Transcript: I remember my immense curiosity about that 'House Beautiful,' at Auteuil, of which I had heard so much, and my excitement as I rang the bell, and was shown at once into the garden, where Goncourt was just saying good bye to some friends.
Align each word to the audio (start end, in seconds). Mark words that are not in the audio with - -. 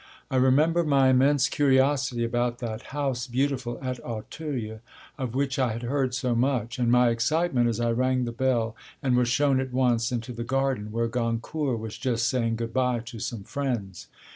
I 0.31 0.37
remember 0.37 0.83
my 0.83 1.09
immense 1.09 1.47
curiosity 1.47 2.23
about 2.23 2.57
that 2.57 2.87
'House 2.89 3.27
Beautiful,' 3.27 3.77
at 3.83 4.03
Auteuil, 4.03 4.79
of 5.19 5.35
which 5.35 5.59
I 5.59 5.73
had 5.73 5.83
heard 5.83 6.15
so 6.15 6.33
much, 6.33 6.79
and 6.79 6.91
my 6.91 7.09
excitement 7.09 7.69
as 7.69 7.79
I 7.79 7.91
rang 7.91 8.25
the 8.25 8.31
bell, 8.31 8.75
and 9.03 9.15
was 9.15 9.27
shown 9.27 9.59
at 9.59 9.71
once 9.71 10.11
into 10.11 10.33
the 10.33 10.43
garden, 10.43 10.91
where 10.91 11.07
Goncourt 11.07 11.77
was 11.77 11.99
just 11.99 12.27
saying 12.27 12.55
good 12.55 12.73
bye 12.73 13.01
to 13.05 13.19
some 13.19 13.43
friends. 13.43 14.07